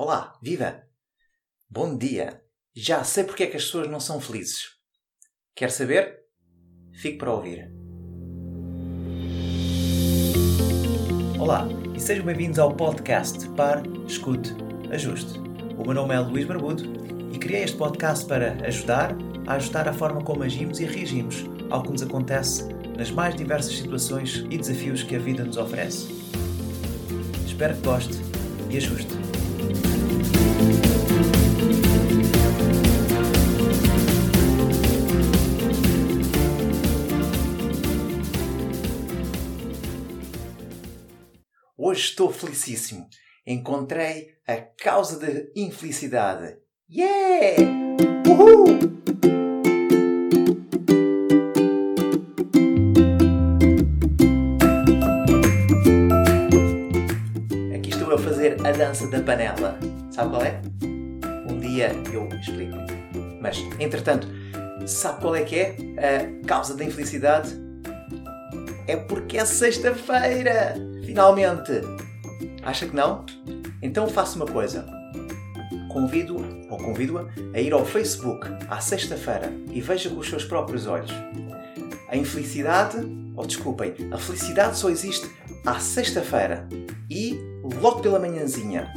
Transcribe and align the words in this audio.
Olá, 0.00 0.38
viva! 0.40 0.84
Bom 1.68 1.98
dia! 1.98 2.40
Já 2.72 3.02
sei 3.02 3.24
porque 3.24 3.42
é 3.42 3.46
que 3.48 3.56
as 3.56 3.64
pessoas 3.64 3.90
não 3.90 3.98
são 3.98 4.20
felizes. 4.20 4.68
Quer 5.56 5.72
saber? 5.72 6.20
Fique 6.92 7.18
para 7.18 7.32
ouvir. 7.32 7.68
Olá 11.36 11.66
e 11.96 11.98
sejam 11.98 12.24
bem-vindos 12.24 12.60
ao 12.60 12.76
podcast 12.76 13.48
Par, 13.56 13.82
Escute, 14.06 14.52
Ajuste. 14.92 15.36
O 15.76 15.82
meu 15.82 15.94
nome 15.94 16.14
é 16.14 16.20
Luís 16.20 16.46
Barbudo 16.46 16.84
e 17.34 17.38
criei 17.40 17.64
este 17.64 17.76
podcast 17.76 18.24
para 18.24 18.52
ajudar 18.64 19.16
a 19.48 19.54
ajustar 19.54 19.88
a 19.88 19.92
forma 19.92 20.22
como 20.22 20.44
agimos 20.44 20.78
e 20.78 20.84
reagimos 20.84 21.44
ao 21.70 21.82
que 21.82 21.90
nos 21.90 22.02
acontece 22.02 22.72
nas 22.96 23.10
mais 23.10 23.34
diversas 23.34 23.76
situações 23.76 24.46
e 24.48 24.58
desafios 24.58 25.02
que 25.02 25.16
a 25.16 25.18
vida 25.18 25.42
nos 25.42 25.56
oferece. 25.56 26.06
Espero 27.44 27.74
que 27.74 27.82
goste 27.82 28.14
e 28.70 28.76
ajuste. 28.76 29.37
Hoje 41.88 42.00
estou 42.02 42.30
felicíssimo. 42.30 43.08
Encontrei 43.46 44.28
a 44.46 44.56
causa 44.56 45.18
da 45.18 45.28
infelicidade. 45.56 46.58
Yeah! 46.90 47.62
Uhul! 48.28 49.47
Dança 58.88 59.06
da 59.06 59.20
panela. 59.20 59.78
Sabe 60.10 60.30
qual 60.30 60.42
é? 60.42 60.62
Um 61.46 61.60
dia 61.60 61.92
eu 62.10 62.26
explico. 62.28 62.78
Mas, 63.38 63.58
entretanto, 63.78 64.26
sabe 64.86 65.20
qual 65.20 65.36
é 65.36 65.42
que 65.42 65.56
é 65.56 65.76
a 65.98 66.46
causa 66.46 66.74
da 66.74 66.84
infelicidade? 66.84 67.54
É 68.86 68.96
porque 68.96 69.36
é 69.36 69.44
sexta-feira! 69.44 70.74
Finalmente! 71.04 71.72
Acha 72.62 72.86
que 72.86 72.96
não? 72.96 73.26
Então 73.82 74.08
faça 74.08 74.36
uma 74.36 74.46
coisa. 74.46 74.86
Convido 75.92 76.36
ou 76.70 76.78
convido-a 76.78 77.26
a 77.54 77.60
ir 77.60 77.74
ao 77.74 77.84
Facebook 77.84 78.46
à 78.70 78.80
sexta-feira 78.80 79.52
e 79.70 79.82
veja 79.82 80.08
com 80.08 80.18
os 80.18 80.28
seus 80.28 80.44
próprios 80.46 80.86
olhos. 80.86 81.10
A 82.08 82.16
infelicidade, 82.16 82.96
ou 83.36 83.46
desculpem, 83.46 83.94
a 84.10 84.16
felicidade 84.16 84.78
só 84.78 84.88
existe 84.88 85.28
à 85.66 85.78
sexta-feira 85.78 86.66
e 87.10 87.38
logo 87.80 88.00
pela 88.00 88.18
manhãzinha. 88.18 88.92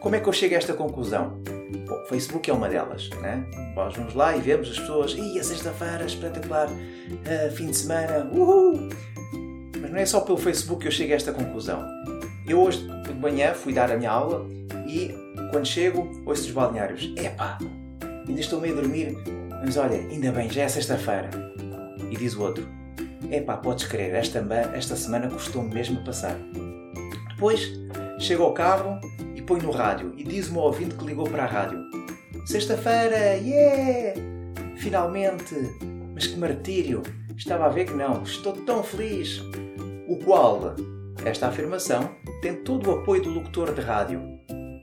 Como 0.00 0.16
é 0.16 0.20
que 0.20 0.28
eu 0.28 0.32
chego 0.32 0.54
a 0.54 0.58
esta 0.58 0.74
conclusão? 0.74 1.40
Bom, 1.88 2.04
Facebook 2.08 2.50
é 2.50 2.52
uma 2.52 2.68
delas, 2.68 3.08
né? 3.20 3.44
Nós 3.74 3.96
vamos 3.96 4.14
lá 4.14 4.36
e 4.36 4.40
vemos 4.40 4.70
as 4.70 4.78
pessoas, 4.78 5.14
e 5.14 5.38
a 5.38 5.44
sexta-feira, 5.44 6.04
espetacular, 6.04 6.68
uh, 6.68 7.52
fim 7.52 7.66
de 7.66 7.76
semana, 7.76 8.28
uhul! 8.32 8.88
Mas 9.80 9.90
não 9.90 9.98
é 9.98 10.04
só 10.06 10.20
pelo 10.20 10.38
Facebook 10.38 10.82
que 10.82 10.88
eu 10.88 10.92
chego 10.92 11.12
a 11.12 11.16
esta 11.16 11.32
conclusão. 11.32 11.86
Eu 12.46 12.60
hoje 12.60 12.86
de 13.04 13.14
manhã 13.14 13.54
fui 13.54 13.72
dar 13.72 13.90
a 13.90 13.96
minha 13.96 14.10
aula 14.10 14.46
e 14.86 15.14
quando 15.50 15.66
chego 15.66 16.22
ouço 16.26 16.42
dos 16.42 16.50
balneários: 16.50 17.12
Epá, 17.16 17.58
ainda 18.26 18.40
estou 18.40 18.60
meio 18.60 18.76
a 18.76 18.80
dormir, 18.80 19.16
mas 19.64 19.76
olha, 19.76 19.96
ainda 19.96 20.32
bem, 20.32 20.50
já 20.50 20.62
é 20.62 20.68
sexta-feira. 20.68 21.30
E 22.10 22.16
diz 22.16 22.34
o 22.34 22.42
outro: 22.42 22.66
Epá, 23.30 23.56
podes 23.56 23.86
crer, 23.86 24.14
esta, 24.14 24.44
esta 24.74 24.96
semana 24.96 25.28
custou-me 25.28 25.72
mesmo 25.72 26.04
passar. 26.04 26.36
Depois 27.30 27.72
chego 28.18 28.44
ao 28.44 28.52
carro 28.52 29.00
e 29.34 29.42
põe 29.42 29.60
no 29.60 29.70
rádio 29.70 30.12
e 30.16 30.24
diz-me 30.24 30.58
ao 30.58 30.64
ouvinte 30.64 30.94
que 30.94 31.04
ligou 31.04 31.28
para 31.28 31.44
a 31.44 31.46
rádio: 31.46 31.80
Sexta-feira, 32.46 33.36
yeah! 33.36 34.20
Finalmente! 34.76 35.54
Mas 36.14 36.26
que 36.26 36.38
martírio! 36.38 37.02
Estava 37.36 37.66
a 37.66 37.68
ver 37.68 37.86
que 37.86 37.94
não, 37.94 38.22
estou 38.22 38.52
tão 38.52 38.82
feliz! 38.82 39.40
O 40.08 40.16
qual, 40.24 40.74
esta 41.24 41.48
afirmação, 41.48 42.10
tem 42.42 42.56
todo 42.56 42.90
o 42.90 42.98
apoio 42.98 43.22
do 43.22 43.30
locutor 43.30 43.72
de 43.72 43.80
rádio. 43.80 44.20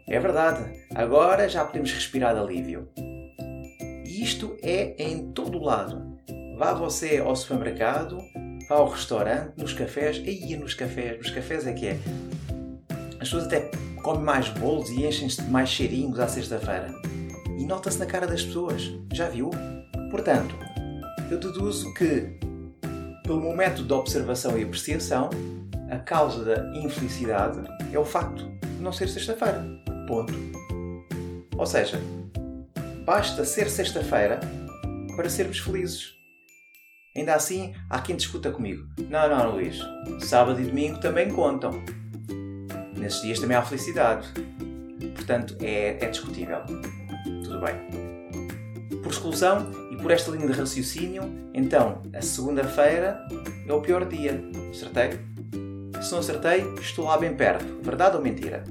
É 0.07 0.19
verdade, 0.19 0.63
agora 0.95 1.47
já 1.47 1.63
podemos 1.63 1.91
respirar 1.91 2.33
de 2.33 2.39
alívio. 2.39 2.87
E 4.05 4.23
isto 4.23 4.57
é 4.63 4.95
em 4.97 5.31
todo 5.33 5.57
o 5.57 5.63
lado. 5.63 6.17
Vá 6.57 6.73
você 6.73 7.17
ao 7.17 7.35
supermercado, 7.35 8.17
vá 8.67 8.77
ao 8.77 8.89
restaurante, 8.89 9.53
nos 9.57 9.73
cafés, 9.73 10.17
aí 10.17 10.57
nos 10.57 10.73
cafés, 10.73 11.17
nos 11.17 11.29
cafés 11.29 11.67
é 11.67 11.73
que 11.73 11.87
é. 11.87 11.99
As 13.19 13.27
pessoas 13.27 13.45
até 13.45 13.69
comem 14.01 14.23
mais 14.23 14.47
bolos 14.49 14.89
e 14.89 15.05
enchem-se 15.05 15.41
de 15.41 15.49
mais 15.49 15.69
cheirinhos 15.69 16.19
à 16.19 16.27
sexta-feira. 16.27 16.93
E 17.57 17.65
nota-se 17.65 17.99
na 17.99 18.05
cara 18.05 18.25
das 18.25 18.43
pessoas. 18.43 18.93
Já 19.11 19.27
viu? 19.27 19.51
Portanto, 20.09 20.55
eu 21.29 21.37
deduzo 21.37 21.93
que, 21.93 22.39
pelo 23.23 23.53
método 23.55 23.87
de 23.87 23.93
observação 23.93 24.57
e 24.57 24.63
apreciação, 24.63 25.29
a 25.91 25.97
causa 25.97 26.45
da 26.45 26.77
infelicidade 26.77 27.59
é 27.91 27.99
o 27.99 28.05
facto 28.05 28.49
de 28.63 28.81
não 28.81 28.93
ser 28.93 29.09
sexta-feira. 29.09 29.65
Ponto. 30.07 30.33
Ou 31.57 31.65
seja, 31.65 31.99
basta 33.05 33.43
ser 33.43 33.69
sexta-feira 33.69 34.39
para 35.15 35.29
sermos 35.29 35.59
felizes. 35.59 36.13
Ainda 37.17 37.35
assim, 37.35 37.73
há 37.89 37.99
quem 37.99 38.15
discuta 38.15 38.49
comigo. 38.49 38.87
Não, 39.09 39.27
não, 39.27 39.51
Luís. 39.51 39.77
Sábado 40.21 40.61
e 40.61 40.65
domingo 40.65 40.99
também 40.99 41.29
contam. 41.29 41.83
Nesses 42.99 43.21
dias 43.21 43.39
também 43.39 43.55
há 43.55 43.61
felicidade. 43.61 44.27
Portanto, 45.15 45.55
é, 45.61 46.03
é 46.03 46.09
discutível. 46.09 46.59
Tudo 47.43 47.61
bem. 47.61 48.99
Por 49.01 49.11
exclusão 49.11 49.71
e 49.91 49.95
por 49.95 50.11
esta 50.11 50.29
linha 50.31 50.47
de 50.47 50.53
raciocínio, 50.53 51.23
então, 51.53 52.03
a 52.13 52.21
segunda-feira 52.21 53.25
é 53.67 53.73
o 53.73 53.81
pior 53.81 54.05
dia. 54.05 54.43
Acertei? 54.69 55.11
Se 56.01 56.11
não 56.11 56.19
acertei, 56.19 56.61
estou 56.81 57.05
lá 57.05 57.17
bem 57.17 57.35
perto. 57.35 57.81
Verdade 57.81 58.17
ou 58.17 58.21
mentira? 58.21 58.63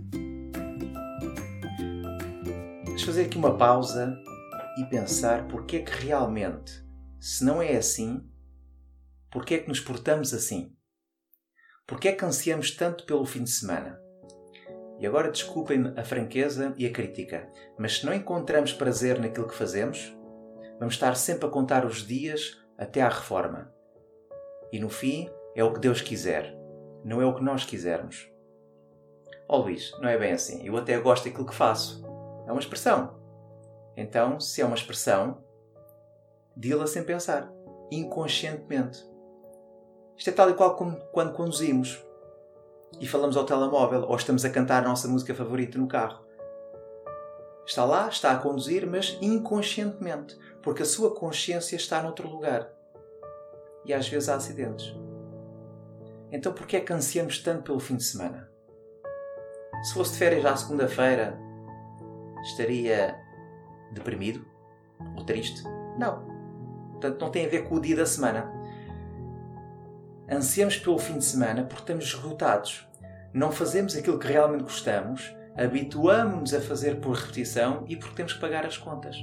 Vamos 2.84 3.02
fazer 3.02 3.22
aqui 3.22 3.38
uma 3.38 3.56
pausa 3.56 4.16
e 4.78 4.84
pensar 4.84 5.48
porque 5.48 5.76
é 5.76 5.82
que 5.82 6.06
realmente, 6.06 6.84
se 7.18 7.44
não 7.44 7.62
é 7.62 7.76
assim, 7.76 8.22
porque 9.30 9.54
é 9.54 9.58
que 9.58 9.68
nos 9.68 9.80
portamos 9.80 10.34
assim? 10.34 10.74
Porque 11.86 12.08
é 12.08 12.12
que 12.12 12.24
ansiamos 12.24 12.70
tanto 12.72 13.04
pelo 13.06 13.24
fim 13.24 13.44
de 13.44 13.50
semana? 13.50 13.98
E 14.98 15.06
agora 15.06 15.31
desculpem-me 15.31 15.92
a 15.97 16.04
franqueza 16.04 16.75
e 16.76 16.84
a 16.84 16.92
crítica, 16.92 17.48
mas 17.78 17.98
se 17.98 18.06
não 18.06 18.12
encontramos 18.12 18.72
prazer 18.72 19.20
naquilo 19.20 19.47
que 19.47 19.54
fazemos, 19.54 20.16
vamos 20.78 20.94
estar 20.94 21.14
sempre 21.14 21.47
a 21.47 21.50
contar 21.50 21.86
os 21.86 22.06
dias 22.06 22.60
até 22.76 23.00
à 23.00 23.08
reforma. 23.08 23.72
E 24.72 24.81
no 24.81 24.88
fim 24.88 25.31
é 25.54 25.62
o 25.62 25.72
que 25.72 25.81
Deus 25.81 26.00
quiser, 26.00 26.56
não 27.04 27.22
é 27.22 27.26
o 27.26 27.34
que 27.34 27.42
nós 27.42 27.64
quisermos. 27.64 28.28
Oh, 29.48 29.58
Luís, 29.58 29.92
não 30.00 30.08
é 30.08 30.19
bem 30.19 30.32
assim. 30.32 30.66
Eu 30.66 30.76
até 30.76 30.98
gosto 30.98 31.25
daquilo 31.25 31.47
que 31.47 31.54
faço. 31.54 32.04
É 32.47 32.53
uma 32.53 32.60
expressão. 32.60 33.19
Então, 33.97 34.38
se 34.38 34.60
é 34.60 34.64
uma 34.64 34.75
expressão, 34.76 35.42
dila 36.54 36.87
sem 36.87 37.03
pensar, 37.03 37.50
inconscientemente. 37.91 39.03
Isto 40.16 40.31
é 40.31 40.32
tal 40.32 40.50
e 40.50 40.54
qual 40.54 40.76
como 40.76 40.97
quando 41.12 41.32
conduzimos 41.32 42.04
e 43.00 43.06
falamos 43.06 43.37
ao 43.37 43.44
telemóvel 43.44 44.03
ou 44.03 44.16
estamos 44.16 44.44
a 44.44 44.50
cantar 44.50 44.84
a 44.84 44.88
nossa 44.88 45.09
música 45.09 45.34
favorita 45.34 45.78
no 45.78 45.87
carro. 45.87 46.25
Está 47.66 47.84
lá, 47.84 48.09
está 48.09 48.32
a 48.32 48.38
conduzir, 48.38 48.87
mas 48.87 49.19
inconscientemente, 49.21 50.38
porque 50.62 50.82
a 50.82 50.87
sua 50.87 51.15
consciência 51.15 51.76
está 51.76 52.03
noutro 52.03 52.28
lugar. 52.28 52.72
E 53.84 53.93
às 53.93 54.09
vezes 54.09 54.28
há 54.28 54.37
acidentes. 54.37 54.94
Então 56.32 56.53
por 56.53 56.66
que 56.66 56.76
é 56.76 56.81
que 56.81 56.93
ansiamos 56.93 57.38
tanto 57.38 57.62
pelo 57.62 57.78
fim 57.78 57.97
de 57.97 58.04
semana? 58.04 58.50
Se 59.82 59.94
fosse 59.94 60.12
de 60.12 60.19
férias 60.19 60.43
já 60.43 60.56
segunda-feira, 60.56 61.38
estaria 62.43 63.17
deprimido? 63.93 64.44
Ou 65.17 65.25
triste? 65.25 65.62
Não. 65.99 66.26
Portanto, 66.93 67.20
não 67.20 67.31
tem 67.31 67.46
a 67.46 67.49
ver 67.49 67.69
com 67.69 67.76
o 67.76 67.81
dia 67.81 67.96
da 67.96 68.06
semana. 68.06 68.57
Ansiamos 70.30 70.76
pelo 70.76 70.98
fim 70.98 71.16
de 71.16 71.25
semana 71.25 71.64
porque 71.64 71.80
estamos 71.80 72.04
esgotados. 72.04 72.86
Não 73.32 73.50
fazemos 73.50 73.96
aquilo 73.96 74.19
que 74.19 74.26
realmente 74.26 74.62
gostamos, 74.62 75.34
habituamos-nos 75.56 76.52
a 76.52 76.60
fazer 76.60 77.00
por 77.00 77.16
repetição 77.16 77.84
e 77.88 77.96
porque 77.96 78.14
temos 78.14 78.34
que 78.34 78.40
pagar 78.40 78.66
as 78.66 78.76
contas. 78.76 79.16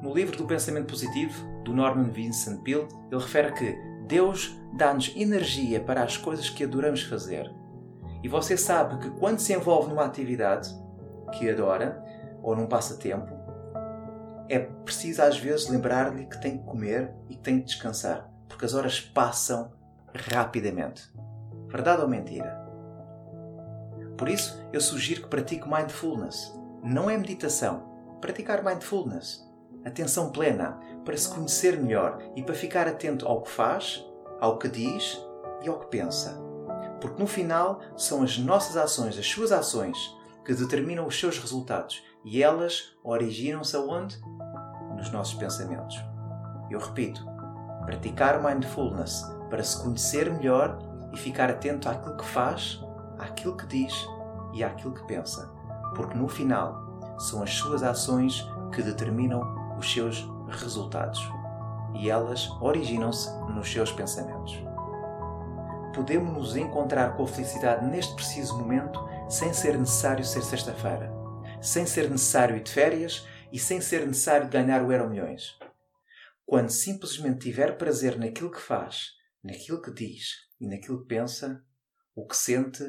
No 0.00 0.14
livro 0.14 0.36
do 0.36 0.46
Pensamento 0.46 0.86
Positivo, 0.86 1.44
do 1.64 1.72
Norman 1.74 2.10
Vincent 2.10 2.62
Peale, 2.62 2.86
ele 3.10 3.20
refere 3.20 3.52
que 3.52 3.76
Deus 4.06 4.56
dá-nos 4.76 5.12
energia 5.16 5.80
para 5.80 6.04
as 6.04 6.16
coisas 6.16 6.48
que 6.48 6.62
adoramos 6.62 7.02
fazer. 7.02 7.52
E 8.22 8.28
você 8.28 8.56
sabe 8.56 8.96
que 8.98 9.10
quando 9.18 9.40
se 9.40 9.52
envolve 9.52 9.88
numa 9.88 10.04
atividade 10.04 10.70
que 11.32 11.50
adora, 11.50 12.00
ou 12.42 12.54
num 12.54 12.66
passatempo, 12.66 13.32
é 14.48 14.60
preciso 14.60 15.22
às 15.22 15.36
vezes 15.36 15.68
lembrar-lhe 15.68 16.26
que 16.26 16.40
tem 16.40 16.58
que 16.58 16.64
comer 16.64 17.12
e 17.28 17.34
que 17.34 17.42
tem 17.42 17.58
que 17.58 17.66
descansar, 17.66 18.30
porque 18.48 18.64
as 18.64 18.74
horas 18.74 19.00
passam 19.00 19.79
rapidamente. 20.14 21.10
Verdade 21.68 22.02
ou 22.02 22.08
mentira? 22.08 22.58
Por 24.16 24.28
isso, 24.28 24.62
eu 24.72 24.80
sugiro 24.80 25.22
que 25.22 25.28
pratique 25.28 25.68
mindfulness. 25.68 26.52
Não 26.82 27.08
é 27.08 27.16
meditação. 27.16 27.88
Praticar 28.20 28.62
mindfulness. 28.62 29.48
Atenção 29.84 30.30
plena, 30.30 30.78
para 31.04 31.16
se 31.16 31.28
conhecer 31.28 31.80
melhor 31.80 32.18
e 32.36 32.42
para 32.42 32.54
ficar 32.54 32.86
atento 32.86 33.26
ao 33.26 33.42
que 33.42 33.50
faz, 33.50 34.04
ao 34.38 34.58
que 34.58 34.68
diz 34.68 35.18
e 35.62 35.68
ao 35.68 35.78
que 35.78 35.86
pensa. 35.86 36.38
Porque 37.00 37.20
no 37.20 37.26
final 37.26 37.80
são 37.96 38.22
as 38.22 38.36
nossas 38.36 38.76
ações, 38.76 39.18
as 39.18 39.26
suas 39.26 39.52
ações, 39.52 39.96
que 40.44 40.52
determinam 40.52 41.06
os 41.06 41.18
seus 41.18 41.38
resultados 41.38 42.02
e 42.24 42.42
elas 42.42 42.94
originam-se 43.02 43.74
aonde? 43.74 44.20
Nos 44.96 45.10
nossos 45.10 45.34
pensamentos. 45.34 45.98
Eu 46.70 46.78
repito, 46.78 47.26
praticar 47.86 48.42
mindfulness 48.42 49.24
para 49.50 49.62
se 49.62 49.82
conhecer 49.82 50.32
melhor 50.32 50.78
e 51.12 51.18
ficar 51.18 51.50
atento 51.50 51.88
àquilo 51.88 52.16
que 52.16 52.24
faz, 52.24 52.80
àquilo 53.18 53.56
que 53.56 53.66
diz 53.66 53.92
e 54.54 54.64
àquilo 54.64 54.94
que 54.94 55.04
pensa. 55.04 55.52
Porque 55.94 56.16
no 56.16 56.28
final 56.28 57.18
são 57.18 57.42
as 57.42 57.50
suas 57.50 57.82
ações 57.82 58.46
que 58.72 58.82
determinam 58.82 59.76
os 59.76 59.92
seus 59.92 60.26
resultados 60.48 61.20
e 61.94 62.08
elas 62.08 62.48
originam-se 62.60 63.30
nos 63.52 63.70
seus 63.70 63.92
pensamentos. 63.92 64.56
Podemos 65.94 66.32
nos 66.32 66.56
encontrar 66.56 67.16
com 67.16 67.24
a 67.24 67.28
felicidade 67.28 67.84
neste 67.86 68.14
preciso 68.14 68.56
momento 68.56 69.04
sem 69.28 69.52
ser 69.52 69.76
necessário 69.76 70.24
ser 70.24 70.42
sexta-feira, 70.42 71.12
sem 71.60 71.84
ser 71.84 72.08
necessário 72.08 72.56
ir 72.56 72.62
de 72.62 72.70
férias 72.70 73.26
e 73.52 73.58
sem 73.58 73.80
ser 73.80 74.06
necessário 74.06 74.48
ganhar 74.48 74.82
o 74.82 74.92
Euro 74.92 75.10
Milhões. 75.10 75.58
Quando 76.46 76.70
simplesmente 76.70 77.40
tiver 77.40 77.76
prazer 77.76 78.18
naquilo 78.18 78.50
que 78.50 78.60
faz, 78.60 79.12
naquilo 79.42 79.80
que 79.80 79.92
diz 79.92 80.34
e 80.60 80.66
naquilo 80.66 81.00
que 81.02 81.08
pensa, 81.08 81.64
o 82.14 82.26
que 82.26 82.36
sente 82.36 82.84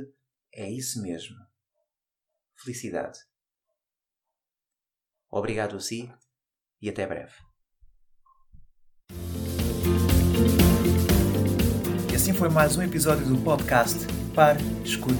é 0.54 0.70
isso 0.70 1.02
mesmo. 1.02 1.36
Felicidade. 2.64 3.20
Obrigado 5.30 5.78
a 5.78 5.80
si 5.80 6.12
e 6.82 6.90
até 6.90 7.08
breve. 7.08 7.34
E 12.12 12.16
assim 12.16 12.34
foi 12.34 12.50
mais 12.50 12.76
um 12.76 12.82
episódio 12.82 13.26
do 13.26 13.42
podcast 13.42 13.98
Pare, 14.36 14.60
Escute, 14.84 15.16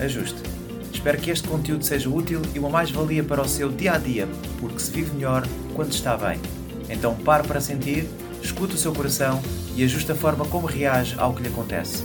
Ajuste. 0.00 0.40
Espero 0.92 1.20
que 1.20 1.30
este 1.30 1.48
conteúdo 1.48 1.84
seja 1.84 2.08
útil 2.08 2.40
e 2.54 2.58
uma 2.58 2.70
mais-valia 2.70 3.22
para 3.22 3.42
o 3.42 3.48
seu 3.48 3.70
dia 3.70 3.94
a 3.94 3.98
dia, 3.98 4.26
porque 4.60 4.78
se 4.78 4.90
vive 4.90 5.12
melhor 5.12 5.42
quando 5.74 5.92
está 5.92 6.16
bem. 6.16 6.40
Então 6.88 7.20
pare 7.24 7.46
para 7.46 7.60
sentir, 7.60 8.08
escute 8.40 8.74
o 8.74 8.78
seu 8.78 8.94
coração 8.94 9.42
e 9.76 9.84
ajuste 9.84 10.10
a 10.10 10.14
forma 10.14 10.46
como 10.46 10.66
reage 10.66 11.14
ao 11.18 11.34
que 11.34 11.42
lhe 11.42 11.48
acontece. 11.48 12.02